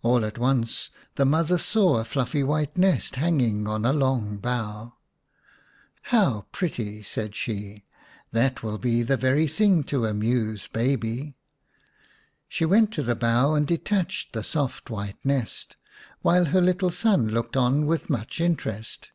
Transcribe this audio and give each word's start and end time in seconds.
All 0.00 0.24
at 0.24 0.38
once 0.38 0.88
the 1.16 1.26
mother 1.26 1.58
saw 1.58 1.98
a 1.98 2.04
fluffy 2.06 2.42
white 2.42 2.78
nest 2.78 3.16
hanging 3.16 3.68
on 3.68 3.84
a 3.84 3.92
long 3.92 4.38
bough. 4.38 4.94
68 6.02 6.02
vii 6.02 6.02
The 6.02 6.08
Three 6.08 6.18
Little 6.24 6.38
Eggs" 6.38 6.44
How 6.46 6.46
pretty!" 6.50 7.02
said 7.14 7.34
she." 7.34 7.84
That 8.32 8.62
will 8.62 8.78
be 8.78 9.02
the 9.02 9.18
very 9.18 9.46
thing 9.46 9.84
to 9.84 10.06
amuse 10.06 10.66
baby." 10.66 11.36
She 12.48 12.64
went 12.64 12.90
to 12.94 13.02
the 13.02 13.14
bough 13.14 13.52
and 13.52 13.66
detached 13.66 14.32
the 14.32 14.42
soft 14.42 14.88
white 14.88 15.22
nest, 15.22 15.76
while 16.22 16.46
her 16.46 16.62
little 16.62 16.90
son 16.90 17.28
looked 17.28 17.54
on 17.54 17.84
with 17.84 18.08
much 18.08 18.40
interest. 18.40 19.10